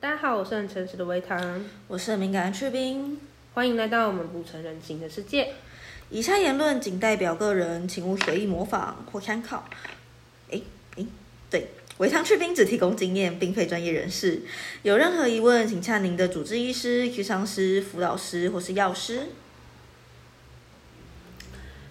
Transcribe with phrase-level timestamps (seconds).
[0.00, 3.18] 大家好，我是很诚实的维糖，我是很敏感的去冰。
[3.54, 5.54] 欢迎来到我们不成人形的世界。
[6.08, 9.64] 以下言论仅代表个人，请勿随意模仿或参考。
[10.50, 10.62] 诶
[10.94, 11.06] 诶，
[11.50, 14.42] 对，维糖去冰只提供经验，并非专业人士。
[14.84, 19.26] 有任何疑问，请洽您的主治医师、居伤师、辅导师或是药师。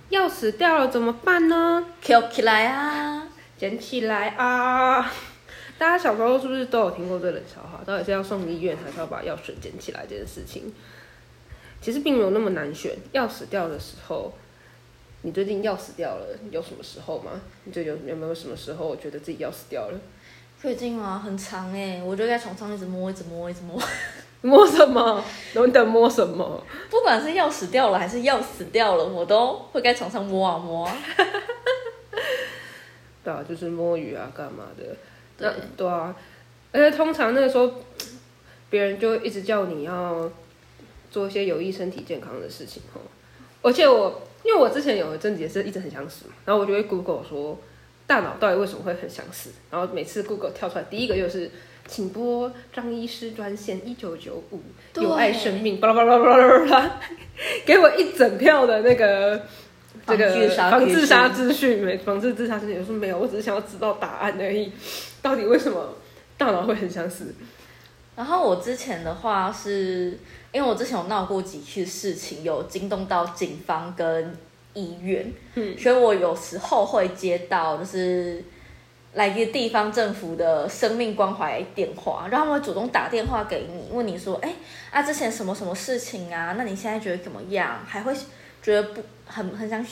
[0.08, 1.86] 要死掉了怎么办呢？
[2.02, 3.28] 捡起来啊！
[3.58, 5.12] 捡起来啊！
[5.78, 7.84] 大家小时候是不是都有听过这冷笑话？
[7.86, 10.74] 到底是要送医院，还是要把药水捡起来这件事情？
[11.80, 12.98] 其实并没有那么难选。
[13.12, 14.34] 要死掉的时候，
[15.22, 16.26] 你最近要死掉了？
[16.50, 17.32] 有什么时候吗？
[17.66, 20.00] 你最近有有没有什么时候觉得自己要死掉了？
[20.60, 21.22] 最近吗？
[21.24, 23.80] 很长哎，我就在床上一直摸，一直摸，一直摸。
[24.42, 25.24] 摸什么？
[25.54, 26.64] 你等摸什么？
[26.90, 30.90] 不管是要死掉了还是要死掉了，我都会在床上摸啊摸。
[33.24, 34.96] 对啊，就是摸鱼啊，干嘛的？
[35.38, 36.16] 对对啊，
[36.72, 37.72] 而且通常那个时候，
[38.70, 40.30] 别人就一直叫你要
[41.12, 43.02] 做一些有益身体健康的事情哦。
[43.62, 47.58] 而且我，因为我之前有一阵子也是一直很想死，然后我就会 Google 说，
[48.06, 49.52] 大脑到底为什么会很想死？
[49.70, 51.50] 然后每次 Google 跳出来第一个就是。
[51.90, 54.60] 请拨张医师专线一九九五，
[54.96, 57.00] 有爱生命，巴拉巴拉巴拉巴拉，
[57.66, 59.42] 给我一整票的那个
[60.08, 64.72] 这个防自杀资讯，没防治自杀资讯，我说没有，我只是想要知道答案而已，
[65.22, 65.94] 到底为什么
[66.38, 67.36] 大脑会很想死？
[68.16, 70.18] 然后我之前的话是，
[70.52, 74.36] 因为我之前有闹过几次事情，有惊动到警方跟
[74.74, 78.44] 医院，嗯，所以我有时候会接到就是。
[79.14, 84.54] 来自地方政府的生命关怀电话，然后他们会主动打电话给你，问你说：“哎，
[84.92, 86.54] 啊，之前什么什么事情啊？
[86.56, 87.80] 那你现在觉得怎么样？
[87.88, 88.14] 还会
[88.68, 89.86] 觉得不很很想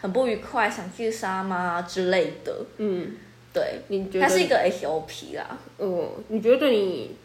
[0.00, 3.16] 很不愉快，想自杀吗之类的？”嗯，
[3.52, 5.58] 对，你觉得它是一个 SOP 啦。
[5.80, 7.16] 嗯，你觉得对你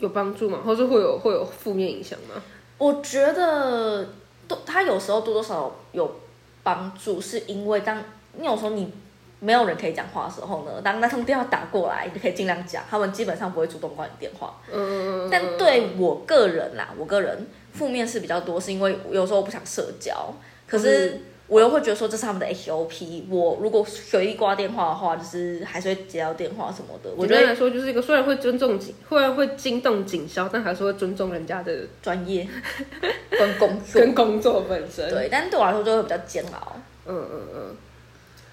[0.00, 0.60] 有帮助吗？
[0.62, 2.34] 或是会有会有负面影响吗？
[2.76, 4.06] 我觉得
[4.46, 6.20] 多，他有时候多多少少有
[6.62, 8.04] 帮助，是因为当
[8.36, 8.92] 你有时候你。
[9.40, 14.54] 没有人可以讲话的时候呢，当那通电话打过来，你可以尽量讲，他们基本上不会主动挂你电话。
[14.72, 15.28] 嗯嗯嗯。
[15.30, 20.34] 但对我个人啦，我个人负面是比较多，是因为有时候我不想社交，
[20.66, 23.24] 可是我又会觉得说这是他们的 SOP。
[23.28, 27.10] 我如果随意挂电话的话，就是还是会接到电话什么的。
[27.16, 32.48] 我觉得来说就是一个虽然会尊重警，虽然会惊动警消，但还是会尊重人家的专业
[33.30, 35.10] 跟工作跟工作本身。
[35.10, 36.76] 对，但是对我来说就会比较煎熬。
[37.06, 37.76] 嗯嗯嗯。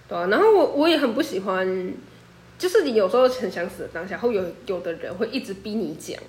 [0.09, 1.93] 对啊，然后我我也很不喜欢，
[2.59, 6.21] 就是你有时候很想死的当下，会有有的人会一直逼你讲，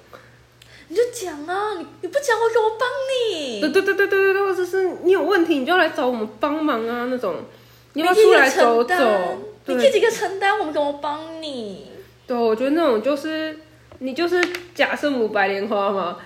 [0.93, 3.63] 你就讲啊，你你不讲我怎么帮你？
[3.63, 7.37] 对对对对对对，或者是你有问题，你就要来找我们帮忙啊那种，
[7.95, 8.95] 你要出来走走，
[9.65, 11.87] 你自己个承担，我们怎么帮你？
[12.27, 13.59] 对，我觉得那种就是
[14.01, 14.39] 你就是
[14.75, 16.19] 假圣母白莲花嘛，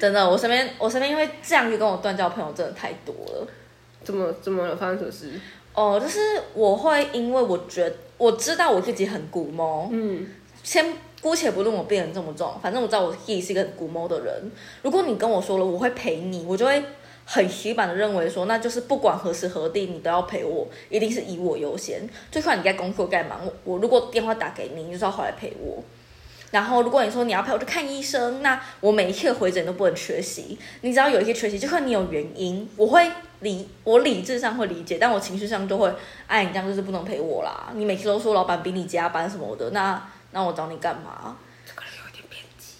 [0.00, 3.46] 真的，我身边我身边因为这样就跟我断交朋友真的太多了，
[4.02, 4.74] 怎么怎么了？
[4.74, 5.30] 发生什么事？
[5.72, 6.18] 哦，就是
[6.54, 10.26] 我会因为我觉我知道我自己很古猫，嗯，
[10.64, 10.84] 先
[11.20, 14.50] 姑且不论我变得这么重，反正我知道我自己是一个古猫的人。
[14.82, 16.82] 如果你跟我说了我会陪你，我就会
[17.24, 22.08] 很死板的认为说，那就是不管何时何地你都要陪我，一定是以我优先。
[22.30, 25.82] 就算你在工作干嘛，我如果电话打给你，你就是要回来陪我。
[26.50, 30.58] 然后如果你说你要陪我去看医生，那我每一次回诊都不能缺席。
[30.80, 33.10] 你只要有一些缺席，就算你有原因，我会。
[33.40, 35.90] 理我理智上会理解，但我情绪上就会，
[36.26, 37.72] 哎，你这样就是不能陪我啦。
[37.74, 41.36] 你每次都说老板逼你加班什么的，那那我找你干嘛？
[41.66, 42.74] 这个人有点偏激，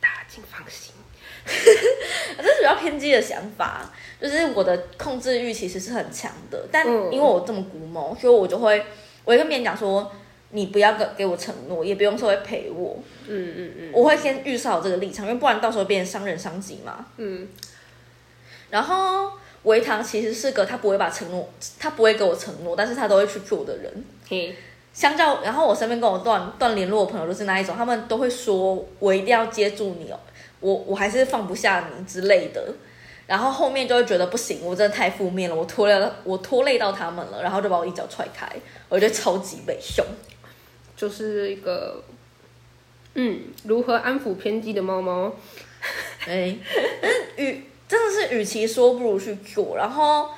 [0.00, 0.92] 大家请放心。
[1.46, 3.90] 这是比较偏激的想法，
[4.20, 8.84] 就是我的控制欲其实是很强的，但因为我这么古某，所以我就会，
[9.24, 10.12] 我会跟别人讲说，
[10.50, 12.98] 你不要给给我承诺，也不用说会陪我。
[13.26, 17.06] 嗯嗯嗯，我会先预设好这个立场，因为不然到时候变成伤人伤己嘛。
[17.16, 17.48] 嗯，
[18.70, 19.32] 然后。
[19.62, 24.04] 维唐其实是个他不会把承诺，他不会给我承诺，但是他都会去做的人。
[24.28, 24.54] 嘿，
[24.96, 30.18] 相较，然后我身边跟我断断联络的朋友都是那一种，他们都会说我一定要接住你哦，
[30.60, 32.72] 我我还是放不下你之类的。
[33.26, 38.50] 然后后面就会觉得不行，我真的太负面了，我拖累了，我拖累到他们了，然后就把我一脚踹开，
[38.88, 40.02] 我觉得超级被凶，
[40.96, 42.02] 就是一个，
[43.12, 45.30] 嗯，如何安抚偏激的猫猫？
[46.26, 46.56] 哎，
[47.36, 47.62] 与。
[47.88, 49.76] 真的是，与其说不如去做。
[49.76, 50.28] 然后，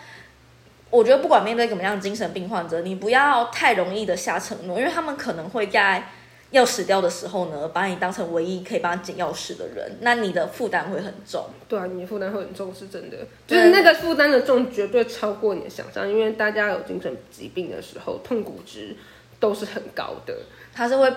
[0.91, 6.09] 我觉得不管面对怎么样精神病患者，你不要太容易的下承诺，因为他们可能会在
[6.51, 11.45] 要死掉的时候呢，把你当成唯一可以帮他捡钥匙的人，那你的负担会很重。
[11.69, 13.19] 对啊，你的负担会很重，是真的。
[13.47, 16.09] 就是那个负担的重，绝对超过你的想象。
[16.09, 18.97] 因为大家有精神疾病的时候，痛苦值
[19.39, 20.35] 都是很高的。
[20.73, 21.13] 他是会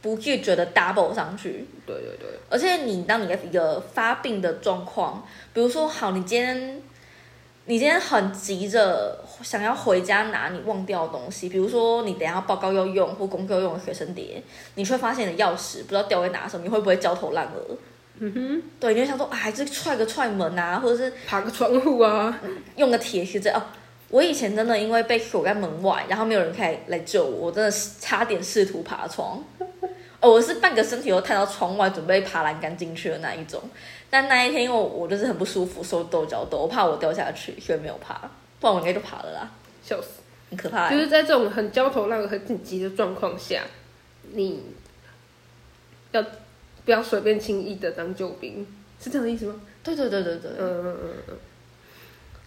[0.00, 1.64] 不自觉的 double 上去。
[1.86, 6.82] 对对对，而且你当你的一个发病的状况，比如说好，你今天
[7.66, 14.42] 你今天很急着想要回家拿你忘掉的东西，比如说你等下报告要用或功课要用的学生碟，
[14.74, 17.76] 你却发现你的钥匙不知道掉在哪时候，你会不会焦头烂额？
[18.18, 22.40] 嗯哼，对，你就想说，啊还是踹个踹门啊，或者是爬个窗户啊，
[22.76, 23.62] 用个铁鞋子哦。
[24.10, 29.42] 我以前真的因为被锁在门外，然后没有人可以来救我，我真的是差点试图爬窗。
[30.20, 33.62] 哦，我是半个身体都探到窗外，准备爬栏杆进去的那一种。
[34.14, 38.30] 但那一天，因为我我就是很不舒服，手抖脚抖，我怕我掉下去，所以没有爬。
[38.60, 39.50] 不然我应该就爬了啦，
[39.82, 40.20] 笑死！
[40.50, 40.94] 很可怕欸。
[40.94, 43.62] 就是在这种很焦头烂额、很紧急的状况下，
[44.32, 44.62] 你
[46.10, 46.22] 要
[46.84, 48.66] 不要随便轻易的当救兵？
[49.00, 49.54] 是这样的意思吗？
[49.82, 51.36] 对对对对对，嗯嗯嗯嗯，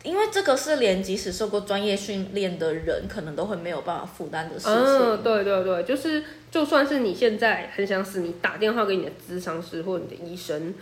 [0.03, 4.73] 因为这个是连即使受过专业训练的人，可能都会没有办法负担的事情。
[4.73, 10.73] 嗯，对对对，就是就算是你现在很想死，你打电话给你的咨商师或你的医生，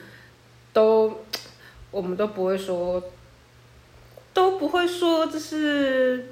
[0.74, 1.24] 都
[1.92, 3.02] 我们都不会说，
[4.34, 6.30] 都不会说这是，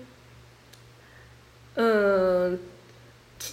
[1.75, 2.59] 嗯，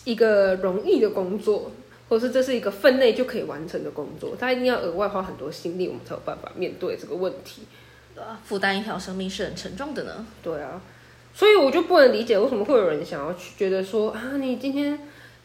[0.05, 1.71] 一个容易的工作，
[2.09, 7.63] 或是这是一个分内就可以完成的工作，他一定要额外花很多心力，我们才有办法面对这个问题。
[8.15, 10.27] 对啊负担一条生命是很沉重的呢。
[10.43, 10.81] 对啊，
[11.35, 14.99] 所以我就不能理解为什么会有人想要去觉得说啊，你今天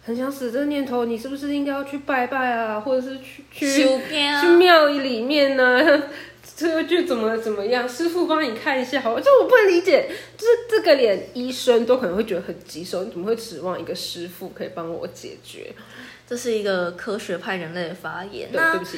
[0.06, 6.04] 很想死这个念头，你是不是应该要去拜拜啊，或者是去去去庙里面呢、
[6.56, 15.74] 这个就怎么怎么样，师傅帮你看一下好了，就我不能理解，就是这个连医生都可能会觉得很棘手，你怎么会指望一个师傅可以帮我解决？
[16.28, 18.50] 这是一个科学派人类的发言。
[18.52, 18.98] 对，那对不起，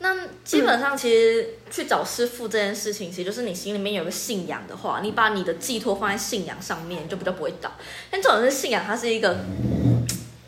[0.00, 0.14] 那
[0.44, 7.72] 基本上，其实去找师傅这件事情，其实就是你心里面有个信仰的话，你把你的寄托放在信仰上面，你就比较不会倒。
[8.10, 9.36] 但这种是信仰，它是一个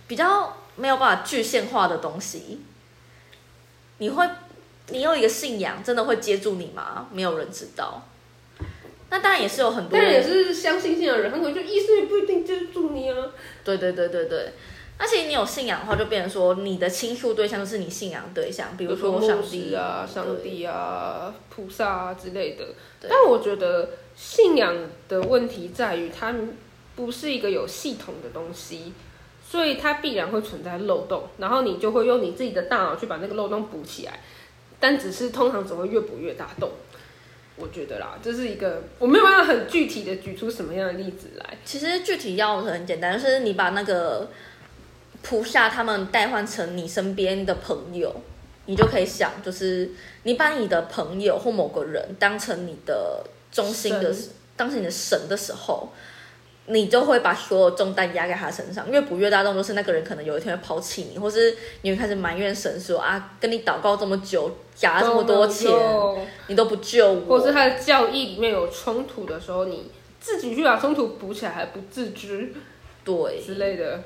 [0.09, 2.59] 比较没有办法具现化的东西。
[3.99, 4.29] 你会，
[4.89, 7.07] 你有一个信仰，真的会接住你吗？
[7.13, 8.03] 没有人知道。
[9.11, 13.17] 那当然也是有很多人，但也是相信信仰的人，很可能就医生也不一定接住你啊。
[13.65, 14.53] 对对对对对。
[14.99, 22.67] 而且你有信仰的话，就变成说你的倾诉对象就是你信仰的对象，比如说上帝啊、上帝啊、菩萨啊之类的。
[23.09, 24.75] 但我觉得信仰
[25.09, 26.35] 的问题在于，它
[26.97, 28.93] 不是一个有系统的东西，
[29.49, 34.21] 所以它必然会存在漏洞，然后你就会用你自己的大脑去把那个漏洞补起来，
[34.79, 36.71] 但只是通常只会越补越大洞。
[37.56, 41.59] 我觉得啦，这是一个我没有办法很具体的举出什么样的例子来。
[41.65, 44.29] 其实具体要很简单，就是你把那个
[45.23, 48.15] 菩萨他们代换成你身边的朋友，
[48.67, 49.91] 你就可以想，就是
[50.25, 54.15] 你把你的朋友或某个人当成你的中心的，
[54.56, 55.89] 当成你的神的时候，
[56.70, 58.91] 你就会把所有重担压在他身上。
[58.91, 66.19] 越补越大众，就是那个人可能有一天会抛弃你，或是你会开始埋怨神说啊，跟你祷告这么久，夹了这么多钱，都
[66.49, 72.53] 你都不救我，或是他的教义里面有冲突的时候，你自己去把冲突补起来还不自知
[73.05, 73.41] 对。
[73.41, 74.03] 之类的，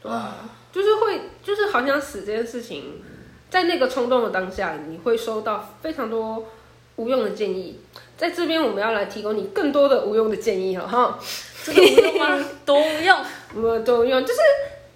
[0.00, 3.02] 对啊，就是会，就是好想死这件事情，
[3.50, 6.46] 在那个冲动的当下，你会收到非常多
[6.94, 7.80] 无用的建议。
[8.20, 11.18] 在这边，我们要来提供你更多的无用的建议了哈。
[11.64, 12.44] 真 的无用吗？
[12.66, 13.18] 都无用。
[13.54, 14.38] 我们都用，就是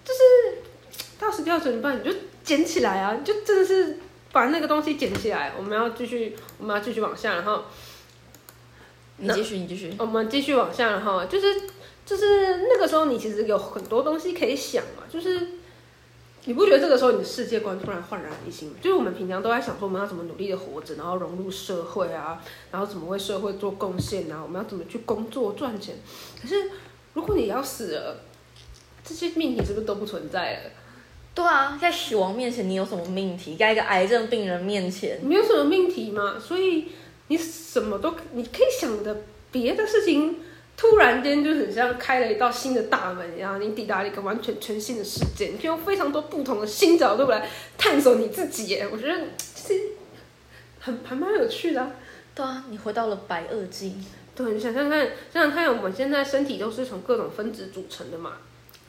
[0.04, 0.58] 就是
[1.18, 1.98] 到时掉怎么办？
[1.98, 3.16] 你就捡起来啊！
[3.18, 3.98] 你就真的是
[4.30, 5.54] 把那个东西捡起来。
[5.56, 7.62] 我们要继续，我们要继续往下，然后
[9.16, 9.94] 你继续，你继续。
[9.98, 11.62] 我们继续往下，然后就是
[12.04, 15.48] 就是那个时候，你其实有很多东西可以想嘛，就是
[16.46, 18.74] 你不觉得这个时候你的世界观突然焕然一新吗？
[18.80, 25.96] 就是我们平常都在想说我们要怎么努力的活着，然后融入社会啊，然后怎么为社会做贡献啊，我们要怎么去工作赚钱。
[26.40, 26.70] 可是
[27.14, 28.20] 如果你要死了，
[29.02, 30.70] 这些命题是不是都不存在了？
[31.34, 33.56] 对啊，在死亡面前，你有什么命题？
[33.56, 36.88] 在一个癌症病人面前，没有什么命题嘛，所以
[37.28, 40.36] 你什么都你可以想的别的事情，
[40.76, 48.88] 突然间就很像开了一道新的大门一样，你抵达了一个完全全新的世界，你可以用非常多不同的新角度来探索你自己耶。
[48.90, 49.80] 我觉得其实
[50.80, 51.90] 很还蛮有趣的啊、
[52.34, 53.94] 对啊，你回到了白垩纪，
[54.34, 55.00] 对，你想想看，
[55.32, 58.32] 想想看，我们现在身体都是从各种分子组成的嘛。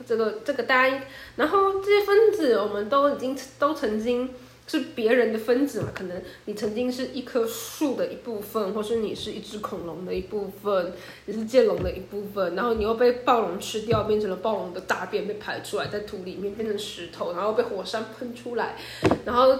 [0.06, 1.02] 这个这个大家，
[1.36, 4.28] 然后这些分子我们都已经都曾经
[4.68, 10.92] 是别人的分子嘛，可能你曾经是一棵树的一部分，或是你是一只恐龙的一部分，
[11.26, 18.76] 你是剑龙的一部分，然后你又被暴龙吃掉，变成了暴龙的大便被排出来，在土里面变成石头，然后被火山喷出来，
[19.24, 19.56] 然后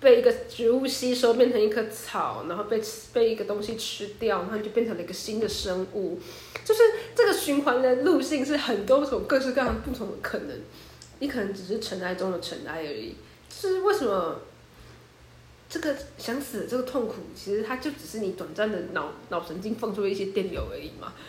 [0.00, 2.82] 被一个植物吸收变成一棵草，然后被
[3.12, 6.18] 被一个东西吃掉，然后就变成了一个新的生物。
[6.64, 6.80] 就是
[7.14, 10.56] 这个循环的路径是很多种各式各样不同的可能，
[11.20, 13.14] 你可能只是尘埃中的尘埃而已。
[13.48, 14.40] 就是为什么
[15.68, 21.12] 这个想死的这个痛苦，其实它就只是你短暂的脑脑神经放出了一些电流而已嘛。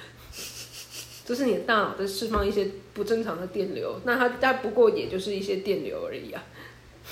[1.26, 6.44] 就是你的大脑在释放一些不正常的电流，那它它不过也就是一些电流而已啊。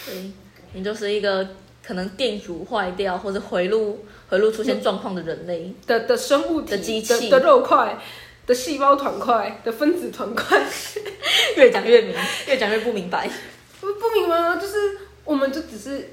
[0.06, 0.32] 对，
[0.74, 1.48] 你就是一个
[1.86, 8.00] 可能电阻坏掉或者回路回路出现状况的人类的的生物体的机器的肉块
[8.48, 10.66] 的细胞团块的分子团块，
[11.56, 12.16] 越讲越明，
[12.48, 13.30] 越讲越不明白。
[13.80, 14.56] 不不明白啊？
[14.56, 16.10] 就是我们就只是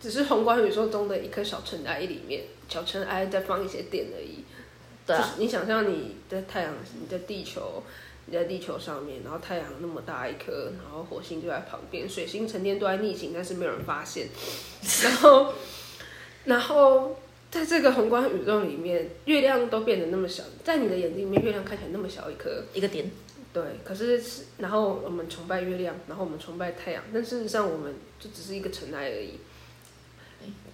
[0.00, 4.44] 只是宏观宇宙中的一颗小尘埃里面，小尘埃再放一些电而已。
[5.06, 7.82] 对就是你想象你在太阳，你在地球，
[8.24, 14.28] 你在地球上面，然后太阳那么大一颗，然后火星就在旁边，水星成天都在逆行，但是没有人发现。
[15.02, 15.52] 然后，
[16.44, 17.18] 然后
[17.50, 22.64] 在这个宏观宇宙里面，月亮都变得那么小，在你的眼睛里面，月亮看起来那么小一颗。
[22.72, 23.10] 一个点，
[23.54, 29.38] 对，可是是然后我们崇拜月亮，然后我们崇拜太阳，但事实上我们就只是一个尘埃而已，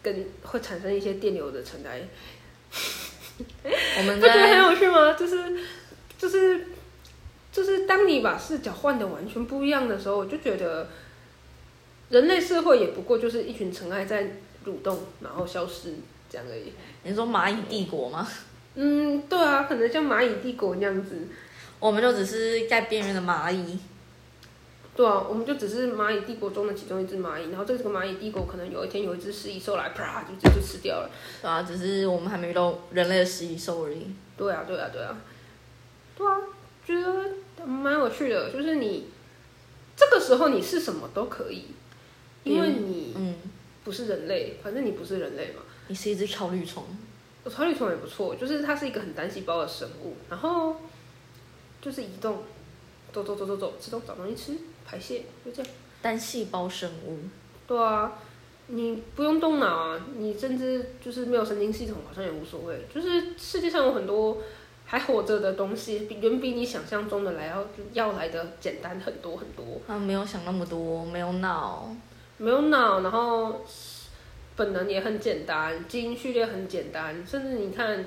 [0.03, 2.09] 跟会产生一些电流的尘埃。
[3.99, 5.13] 我们不觉得很有趣吗？
[5.13, 5.59] 就是
[6.17, 6.69] 就是
[7.53, 10.89] 就是当你把视角换的完全不一样的时候，我就觉得
[12.09, 14.25] 人类社会也不过就是一群尘埃在
[14.65, 15.97] 蠕动，然后消失
[16.31, 16.73] 这样而已。
[17.03, 18.27] 你说蚂蚁帝国吗？
[18.75, 21.29] 嗯，对啊，可能像蚂蚁帝国那样子。
[21.81, 23.79] 我们就只是在边缘的蚂蚁，
[24.95, 31.11] 对啊，我们就只是蚂蚁帝国中的其中一只蚂蚁，然后这个蚂蚁帝国可能有一天有一只食蚁兽来，啪就就就吃掉了。
[31.41, 34.07] 对啊，只是我们还没遇到人类的食蚁兽而已。
[34.37, 35.17] 对啊，对啊，对啊，
[36.17, 36.37] 对啊，
[36.87, 38.51] 觉得蛮有趣的。
[38.51, 39.07] 就是你
[39.97, 41.69] 这个时候你是什么都可以，
[42.45, 43.37] 因为你嗯，
[43.85, 45.63] 不是人类，反正你不是人类嘛。
[45.89, 46.85] 你是一只草绿虫，
[47.51, 50.77] 草履虫也不错，就是它是一个很单细胞的生物，然后
[51.81, 52.43] 就是移动，
[53.13, 55.73] 走走走走走，吃东找东西吃，排泄，就这样。
[56.03, 57.19] 单细胞生物。
[57.67, 58.13] 对啊，
[58.69, 62.85] 你不用动脑啊，你甚至就是没有神经系统，好像也无所谓。
[62.95, 64.39] 就是世界上有很多
[64.87, 69.81] 还活着的东西，比远比你想象中的来要要来的简单很多很多。
[69.87, 71.95] 啊没有想那么多，没有脑，
[72.39, 73.65] 没有脑，然后
[74.57, 78.05] 本能也很简单，基因序列很简单，甚至你看，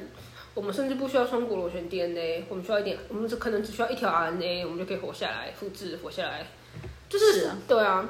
[0.54, 6.46] 我们甚至不需要双股螺旋 DNA，我们需要一点，我们只可能只需要一条 RNA，我们就可以活下来，复制活下来。
[7.10, 8.10] 就是是啊对啊，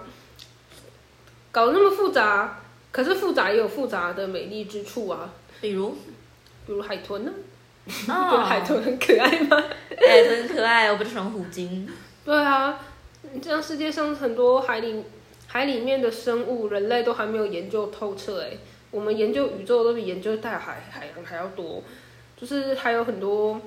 [1.51, 5.91] 搞得那么复杂，可是复杂也有复杂的美丽之处啊，比如，
[6.65, 7.31] 比如海豚呢、
[7.87, 9.61] 觉得哦， 海豚很可爱吗？
[9.97, 11.89] 哎，很可爱，我不喜欢虎鲸。
[12.23, 12.79] 对啊，
[13.33, 15.03] 你这样世界上很多海里
[15.47, 18.51] 海里面的生物，人类都还没有研究透彻哎。
[18.89, 21.83] 我们研究宇宙都比研究大海海洋还要多，
[22.43, 23.61] 就是还有很多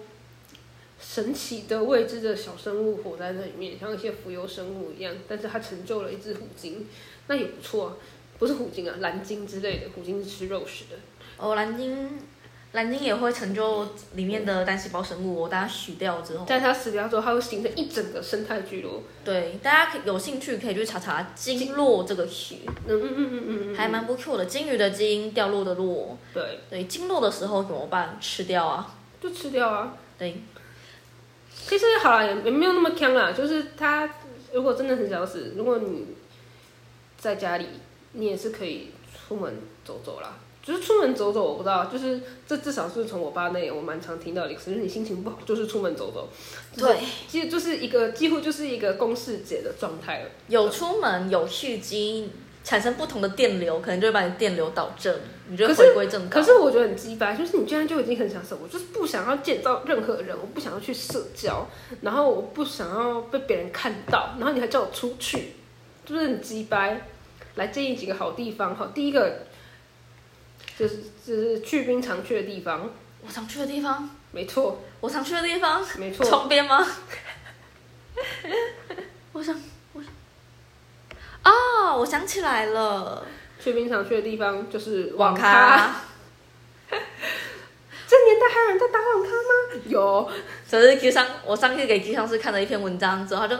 [1.01, 5.15] 神奇的未知的小生物活在那里面，像一些浮游生物一样。
[5.27, 6.87] 但是它成就了一只虎鲸，
[7.29, 7.97] 那也不错。
[8.39, 10.97] 不是虎鲸啊，蓝鲸之类的，虎鲸是吃肉食的。
[11.39, 12.19] 哦，蓝鲸，
[12.77, 15.45] 蓝鲸也会成就里面的单细胞生物。
[15.45, 19.03] 哦大家取掉之后，在它死掉之后，它会形成一整个生态聚落。
[19.25, 22.57] 对，大家可以有兴趣可以去查查鲸落这个词，
[22.87, 24.45] 嗯嗯嗯嗯嗯嗯，还蛮不错的。
[24.45, 26.19] 鲸鱼的鲸，掉落的落。
[26.35, 28.19] 对，对，鲸落的时候怎么办？
[28.21, 28.95] 吃掉啊。
[29.19, 29.97] 就吃掉啊。
[30.19, 30.43] 对，
[31.67, 33.33] 其实好了，也也没有那么坑啦。
[33.33, 34.09] 就是它
[34.53, 36.09] 如果真的很想死，如果你
[37.19, 37.67] 在家里，
[38.13, 38.91] 你也是可以
[39.27, 39.55] 出门
[39.87, 40.37] 走走啦。
[40.63, 46.29] 就是出门走走，我不知道，就是这至少是从我爸那，我蛮常听到的一个事，就是你心情不好，就是出门走走。
[46.77, 50.31] 对，其实就是一个几乎就是一个公式解的状态了。
[50.49, 52.33] 有出门有蓄积，
[52.65, 55.15] 产生不同的电流，可能就会把你电流导正，
[55.47, 56.41] 你就会回归正道。
[56.41, 61.65] 可是我觉得很鸡掰，就是你居然就已经很想死，我就是不想要见到任何人，我不想要去社交，
[62.01, 65.53] 然后我不想要被别人看到，然后你还叫我出去，
[66.05, 67.07] 就是很鸡掰。
[67.55, 69.46] 来建议几个好地方哈，第一个
[70.79, 72.91] 就是就是去冰常去的地方，
[73.27, 76.87] 我常去的地方，没错我常去的地方，没错， 窗边吗？
[79.33, 79.55] 我想，
[79.93, 80.11] 我想，
[81.43, 83.27] 啊、我想起来了，
[83.59, 85.77] 去冰常去的地方就是网咖。
[85.77, 85.95] 咖。
[88.09, 89.83] 这年代还有人在打网咖吗？
[89.87, 90.31] 有，
[90.71, 93.57] 可是 Q 上，我上次给机上是看了一篇文章之后，他就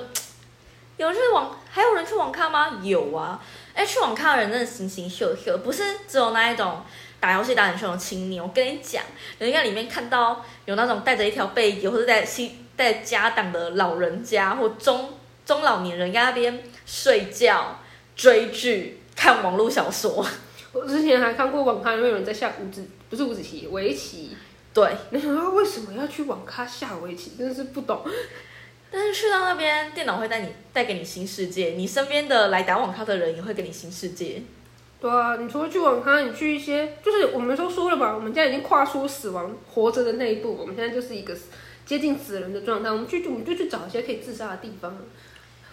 [0.99, 2.81] 有人去网，还有人去网咖吗？
[2.83, 3.43] 有啊，
[3.75, 6.81] 哎，去网咖的人真的形形色色，不是只有那一种
[7.21, 8.43] 打游戏打很凶的青年。
[8.43, 9.03] 我跟你讲，
[9.39, 17.81] 人家里面看到有那种带着一条背脊或者在西在家当的老人家或中中老年人家那边睡觉、
[18.15, 20.27] 追剧、看网络小说。
[20.73, 24.37] 我之前还看过网咖里面有人在下五子，不是五子棋，围棋。
[24.75, 27.33] 对，你想说为什么要去网咖下围棋？
[27.39, 28.03] 真的是不懂。
[28.91, 34.43] 但是去到那边，电脑会带你带给你新世界，你身边的来打网咖的人也会给你新世界。
[35.01, 41.35] 对啊，你除了去网咖，你去一些，就是我们都说了吧，我们现在已经跨出死亡活着的那一步，我们现在就是一个
[41.85, 42.91] 接近死人的状态。
[42.91, 44.97] 我们去，我们就去找一些可以自杀的地方。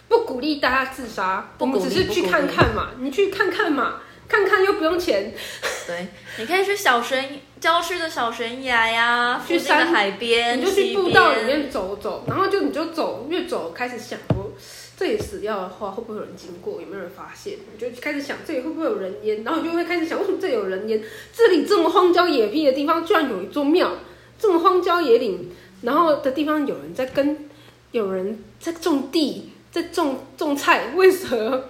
[0.06, 5.32] 不鼓励大家自杀，我们只是去看看嘛，你去看看嘛，看看又不用钱。
[5.88, 14.52] 对，你可以去小悬郊区的小悬崖呀，去山海边，你就去步道里面走走，然后就你就走，越走开始想说，
[14.96, 17.54] 这里死掉的话会不会有人经过，有没有人发现？
[17.72, 21.02] 你就开始想这里会不会有人烟，然后你就会开始想为什么这有人烟？
[21.32, 23.98] 这里这么荒郊野僻的地方，居然有一座庙，
[24.38, 25.50] 这么荒郊野岭，
[25.82, 27.48] 然后的地方有人在跟，
[27.92, 29.50] 有人在种地。
[29.74, 31.64] 在种种菜，为什么？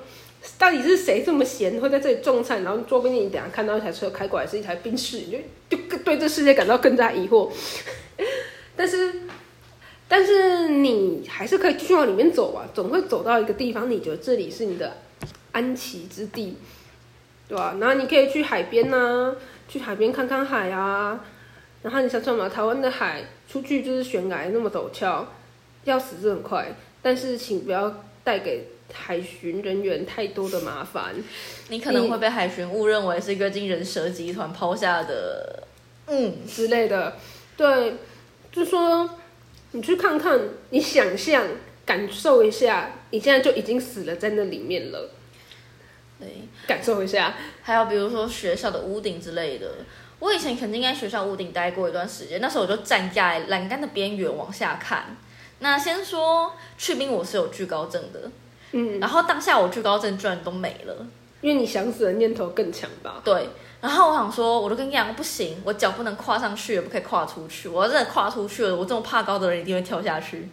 [0.59, 2.61] 到底是谁这么闲，会在这里种菜？
[2.61, 5.39] 然后桌边你等下看到一台车开过来，是一台宾士，你
[5.71, 7.51] 就就对这世界感到更加疑惑。
[8.77, 9.23] 但是，
[10.17, 14.99] 但是你还是可以继续往里面走啊，总会走到一个地方，你觉得这里是你的
[15.51, 16.57] 安息之地，
[17.49, 17.75] 对吧？
[17.81, 19.35] 然后你可以去海边呐，
[19.69, 21.19] 去海边看看海啊。
[21.83, 25.27] 然后你想想嘛，台湾的海出去就是悬崖那么陡峭，
[25.83, 26.69] 要死是很快。
[27.03, 31.13] 但是，请不要带给海巡人员太多的麻烦。
[31.71, 35.65] 你可能会被海巡误认为是一个经人蛇集团抛下的，
[36.07, 37.17] 嗯之类的。
[37.57, 37.95] 对，
[38.53, 39.11] 就说
[39.75, 40.41] 你去看看，
[40.71, 41.45] 你想象、
[41.85, 45.11] 感受一下，你现在就已经死了在那里面了。
[46.21, 46.29] 对，
[46.65, 47.35] 感受一下。
[47.61, 49.69] 还有比如说学校的屋顶之类的，
[50.21, 55.17] 我以前肯定在学校屋顶待过一段时间，那时候我就站在栏杆的边缘往下看。
[55.59, 58.31] 那先说去冰，我是有惧高症的，
[58.71, 61.05] 嗯，然后当下我惧高症居然都没了，
[61.41, 63.21] 因为你想死的念头更强吧？
[63.25, 63.49] 对，
[63.85, 70.49] 然后我想说，我就跟你讲，不行，我脚不能跨上去，也不可以跨出去，我要真的跨出去了，我这么怕高的人一定会跳下去。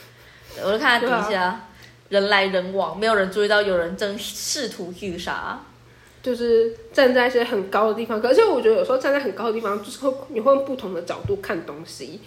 [0.62, 1.68] 我就看底下
[2.10, 5.58] 人来人往，没有人注意到有人正试图自杀，
[6.22, 12.20] 就是站在一些很高的地方，而且我觉得有时候站在很高的地方，就是会你会用不同的角度看东西，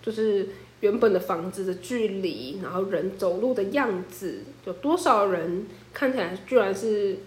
[0.00, 0.48] 就是。
[0.80, 7.18] 原本的房子的距离，然后人走路的样子，有多少人看起来居然是？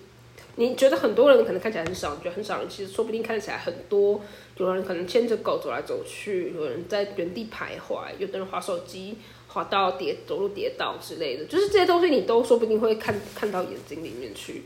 [0.60, 4.20] 你觉得很多人可能看起来很少，你觉得很少人，其实说不定看起来很多。
[4.58, 9.16] 有人可能牵着狗走来走去，有人在原地徘徊，有的人滑手机
[9.48, 14.64] 滑到跌走路跌倒之类的，就是这些东西你都说不定会看看到眼睛里面去，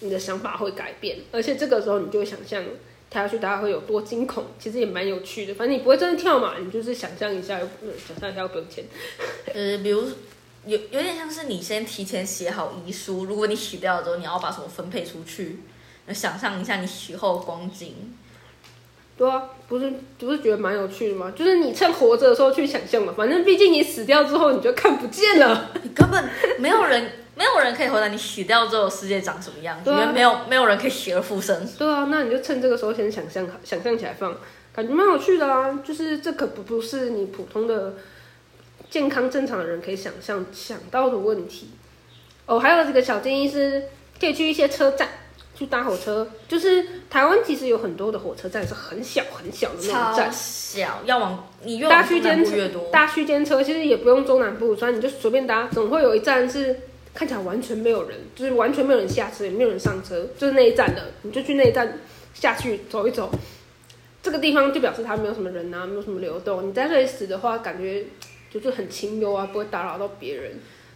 [0.00, 2.64] 你的想法会改变，而且这个时候你就会想象。
[3.10, 4.44] 跳下去，大家会有多惊恐？
[4.58, 5.54] 其实也蛮有趣的。
[5.54, 8.82] 反正你不会真的跳嘛，你就是想象一下，想象一下不用钱。
[9.52, 10.02] 呃，比如
[10.66, 15.60] 有有点像是你先提前写好遗书，如果你死掉了之后，你要把什么分配出去，
[16.12, 18.14] 想象一下你死后光景。
[19.16, 21.32] 对啊，不是不是觉得蛮有趣的吗？
[21.36, 27.10] 就是你趁活着的时候去想象嘛，反正毕竟你死掉之后你就看不见了，你根本没有人。
[27.36, 31.68] 没有人可以回答你死掉之后世界长什么样，因为没有没有人可以死而复生。
[31.76, 34.32] 对啊，那你就趁这个时候先想象，想象起来放，
[34.72, 35.80] 感觉蛮有趣的啊。
[35.84, 37.94] 就是这可不不是你普通的
[38.94, 41.70] 健康正常的人可以想象想到的问题。
[42.46, 43.88] 哦，还有这个小建议是，
[44.20, 45.08] 可以去一些车站
[45.52, 46.30] 去搭火车。
[46.46, 56.78] 就是台湾其实有很多的火车站是很小很小的那种站，小要往你越搭区间越多，搭区间车其实也不用中南部，所以你就随便搭，总会有一站是。
[57.12, 62.00] 看起来完全没有人，就是完全没有人下车，也没有人上车，就是那一站的，你就去那一站
[62.32, 63.30] 下去走一走。
[64.20, 66.68] 这个地方就表示它没有什么人啊，没有什么流动。
[66.68, 68.04] 你在这里死的话，感觉
[68.60, 70.52] 就是很清幽啊，不会打扰到别人。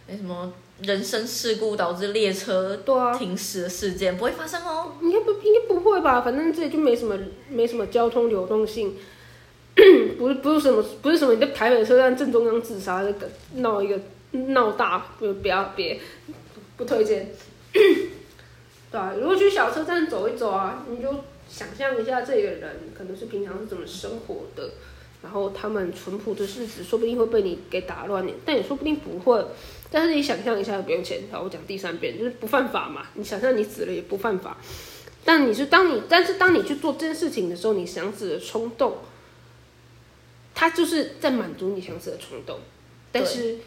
[0.07, 4.93] 没什么人身事故导致列车对啊停驶的事件不会发生哦。
[5.01, 6.21] 应该不应该不会吧？
[6.21, 7.17] 反正这里就没什么
[7.49, 8.95] 没什么交通流动性，
[10.17, 13.99] 不是不是什么不是什么你在台北车站正中央自杀那个闹一个。
[14.31, 15.99] 闹大不不要别
[16.77, 17.31] 不推荐，
[17.73, 17.81] 对
[18.91, 21.09] 啊，如果去小车站走一走啊，你就
[21.49, 24.69] 想象一下这个人可能是平常是怎么生活的，
[25.21, 29.45] 然后他们淳朴的日子说不定会被你给打乱，但也说不定不会。
[29.91, 34.57] 但是你想象一下不用钱，好，我讲第三遍就是不犯法嘛，你想象你死了也不犯法，
[35.25, 38.97] 但你是当你但是当你去做这件事情的时候，你想死的冲动，
[40.53, 42.59] 他就是在满足你想死的冲动，
[43.11, 43.57] 但是。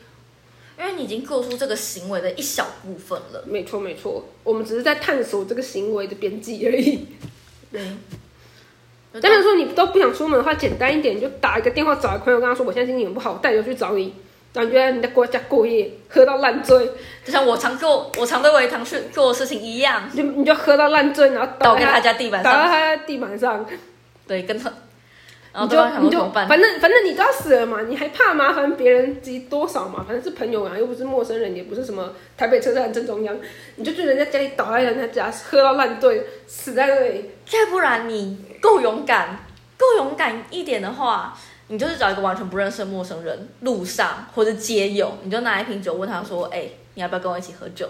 [0.78, 3.44] 因为你已经做出这个行为的一小部分了。
[3.46, 7.06] 没错，没错，我们只是在探索这个行为的边际而已。
[7.70, 7.80] 对。
[9.20, 14.14] 但是说你都不想出门的话，简单一点，你就打一个电话找个朋友，跟他说我现在心情很不好，我带你去找你，
[14.54, 16.88] 感觉你在国家过夜，喝到烂醉，
[17.24, 20.08] 就像我常做我常对我常去做的事情一样。
[20.14, 23.66] 就你就喝到烂醉，然后倒在他家地板上，倒在他家地板上。
[24.26, 24.72] 对，跟他
[25.52, 26.30] 然后你就你就？
[26.32, 30.02] 反正反正你都要死了嘛，你还怕麻烦别人及多少嘛？
[30.08, 33.36] 反正是朋友啊，又不是陌生人，也不是什么台北车站正中央，
[33.76, 37.30] 你就去人家家里倒在人家家，喝到烂醉，死在那里。
[37.44, 39.44] 再不然你够勇敢，
[39.76, 47.88] 够勇敢一点的话，你就是找一个完全不认识的陌生人，路上或者街友，你就拿一瓶酒问他说：“哎、你要不要跟我一起喝酒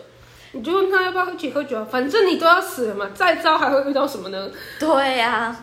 [0.53, 1.87] 你就问他要不要一起喝酒啊？
[1.89, 5.55] 反正你都要死了嘛，再糟还会遇到什么呢？？”对呀、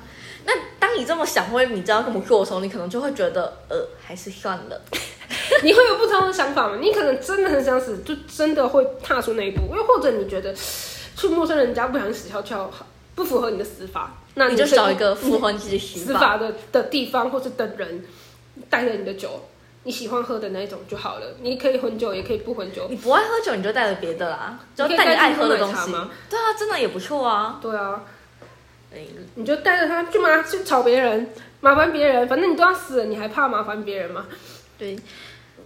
[0.45, 4.81] 那当你这么想，或者你知道这么做的时候，你可能就会觉得，呃，还是算了。
[5.63, 6.77] 你会有不同的想法吗？
[6.79, 10.53] 你可能真的很想死，就真的会踏出那一步，又或者你觉得
[11.15, 12.69] 去陌生人家不小心死翘翘，
[13.15, 16.37] 不符合你的死法，那你就找一个符合你自己死死法。
[16.37, 18.05] 的的地方或是等人，
[18.69, 19.49] 带着你的酒，
[19.83, 21.25] 你喜欢喝的那一种就好了。
[21.41, 22.87] 你可以混酒，也可以不混酒。
[22.89, 26.09] 你不爱喝酒，你就带着别的啦，就带你爱喝的东西吗。
[26.29, 27.59] 对啊，真的也不错啊。
[27.61, 28.01] 对啊，
[28.93, 28.99] 哎
[29.35, 34.25] 你就带着他去嘛去吵别人，麻烦别人，反正你都要死了，你还怕麻烦别人吗？
[34.77, 34.97] 对，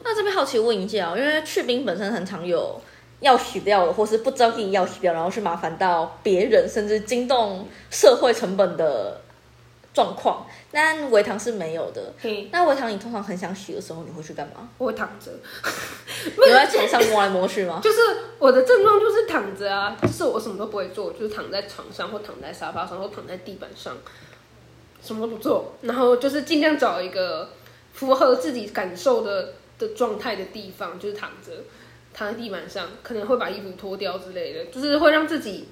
[0.03, 2.81] 那这边好奇问一下哦，因为去冰本身很常有
[3.23, 9.21] 要洗掉了，或是不知道自己要洗掉，然后去麻烦到别人，甚至惊动社会成本的
[9.93, 10.45] 状况。
[10.71, 12.13] 但维糖是没有的。
[12.19, 14.67] 嘿，那维糖，你通常很想洗的时候，你会去干嘛？
[14.77, 15.31] 我会躺着，
[16.25, 17.79] 你会在床上摸来摸去吗？
[17.83, 17.99] 就是
[18.39, 23.95] 我的症状就是躺着啊，就是我什么都不会做，就是躺在床上或躺在沙发上或躺在地板上，
[25.03, 27.49] 什么都不做，然后就是尽量找一个
[27.93, 31.51] 符合自己感受的的状态的地方，就是躺着，
[32.13, 35.67] 躺在地板上，可能会把衣服脱掉之类的，就是会让自己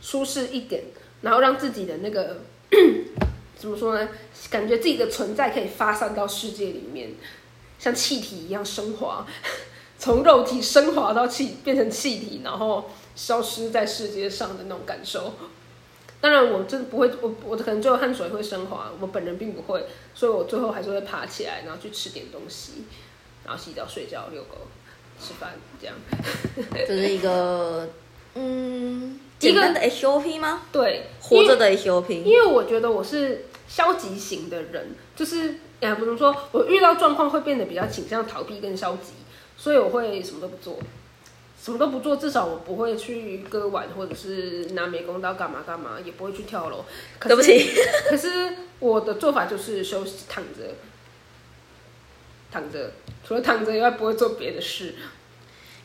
[0.00, 0.84] 舒适一点，
[1.20, 2.38] 然后让自己的那个
[3.56, 4.08] 怎么说呢？
[4.50, 7.10] 感觉自己的存在可以发散到世界里面，
[7.78, 9.26] 像气体一样升华。
[9.96, 15.32] 从肉体升华到气变成气体，然后消失在世界上的那种感受。
[16.20, 22.84] 当然，我真的不会，我我可能最后汗水会升华，我本人并不会，所以我最后还是会爬起来，然后去吃点东西，
[23.44, 24.58] 然后洗澡、睡觉、遛狗、
[25.20, 25.94] 吃饭，这样。
[26.86, 27.88] 就是一个
[28.34, 30.62] 嗯一个简单的 SOP 吗？
[30.72, 32.22] 对，活着的 SOP。
[32.22, 39.12] 因为我觉得我是消极型的人，就是哎，不能说我遇到状况会变得比较倾向逃避跟消极，
[39.56, 40.78] 所以我会什么都不做，
[41.62, 46.84] 什么都不做，至少我不会去割腕或者是拿美工刀干嘛干嘛，也不会去跳楼。
[47.20, 47.70] 对不起，
[48.08, 50.74] 可是我的做法就是休息，躺着，
[52.54, 52.92] 躺着，
[53.26, 54.94] 除了躺着以外不会做别的事，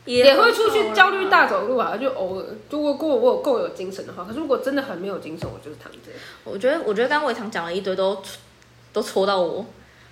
[0.04, 5.98] 也会出去焦虑大走路啊，就偶尔，如果我我有够有精神的话，可是如果真的很没有精神，我就是躺着。
[6.44, 8.22] 我觉得，我觉得刚刚伟堂讲了一堆都
[8.92, 9.66] 都戳到我，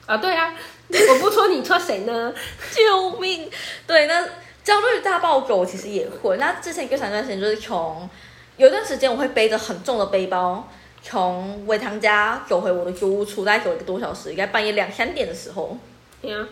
[0.07, 0.53] 啊，对啊，
[0.89, 2.35] 我不戳你，戳谁呢？
[2.73, 3.49] 救命！
[3.87, 4.27] 对，那
[4.65, 6.37] 焦虑大暴走我其实也会。
[6.39, 8.11] 那之前一个长段时间就是从
[8.57, 10.69] 有一段时间我会背着很重的背包，
[11.03, 15.79] 从伟堂家走回我的租屋处，大概走一个多小时，应该半夜两三点的时候。
[16.21, 16.49] 对啊，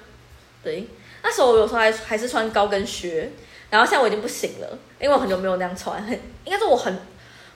[0.63, 0.87] 对，
[1.23, 3.33] 那时候我有时候还还是穿高跟靴，
[3.71, 6.13] 然后现在我已经不行了，因为我很久没有那样穿，很
[6.45, 6.97] 应该说我很。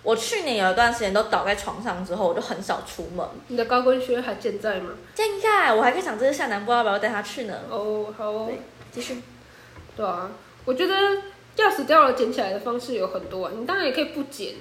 [0.03, 3.23] 我去年有一段时间都倒在床上之后，我就很少出门。
[3.49, 4.93] 你的高跟靴还健在吗？
[5.15, 7.55] 健在我还在想，这次下南部要不要带他去呢？
[7.69, 8.59] 哦，好哦对，
[8.91, 9.21] 继续。
[9.95, 10.31] 对啊，
[10.65, 10.95] 我觉得
[11.59, 14.55] 钥匙掉了捡起来的方式有很多啊，你当然也可以不捡，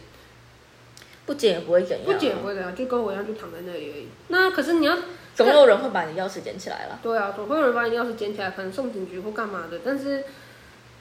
[1.25, 4.09] 不捡也不会怎样、不捡也不会怎样，就跟我一样，就躺在那里而已。
[4.27, 4.97] 那可是你要
[5.45, 6.99] 总有人会把你钥匙捡起来了。
[7.01, 9.79] 对啊，总会有人把你钥匙捡起来，可能送警局或干嘛的。
[9.83, 10.23] 但是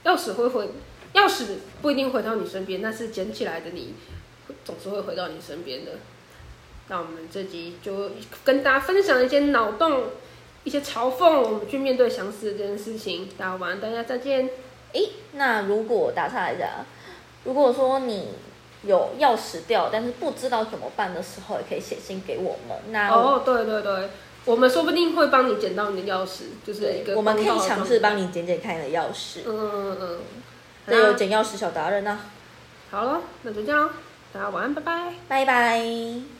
[0.05, 0.71] 钥匙会回，
[1.15, 3.95] 钥匙不一定回到你身边，但是捡起来的你
[4.65, 5.93] 总是会回到你身边的。
[6.89, 8.13] 那我们这集就
[8.45, 10.05] 跟大家分享一些脑洞、
[10.65, 13.29] 一些嘲讽，我们去面对想死这件事情。
[13.37, 14.49] 大家晚安，大家再见。
[14.93, 16.87] 诶，那如果打岔一下，
[17.45, 18.29] 如果说你
[18.85, 22.79] 有钥匙掉，但是不知道怎么办的时候，也可以写信给我们。
[22.91, 24.09] 那哦，对对对，
[24.49, 28.01] 我们说不定会帮你捡到你的钥匙，就是一个，我们可以尝试。
[28.01, 29.41] 帮你捡捡看你的钥匙。
[29.47, 30.19] 嗯嗯嗯，
[30.87, 32.19] 那，有那捡钥匙小达人啊，
[32.91, 33.91] 好了，那就这样，
[34.33, 35.13] 大家晚安，拜拜。
[35.29, 36.38] 拜拜。